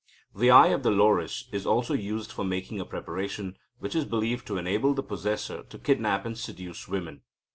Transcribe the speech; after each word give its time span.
The 0.35 0.49
eye 0.49 0.69
of 0.69 0.81
the 0.81 0.89
Loris 0.89 1.47
is 1.51 1.67
also 1.67 1.93
used 1.93 2.31
for 2.31 2.43
making 2.43 2.81
a 2.81 2.85
preparation, 2.85 3.55
which 3.77 3.93
is 3.93 4.03
believed 4.03 4.47
to 4.47 4.57
enable 4.57 4.95
the 4.95 5.03
possessor 5.03 5.61
to 5.61 5.77
kidnap 5.77 6.25
and 6.25 6.35
seduce 6.35 6.87
women. 6.87 7.21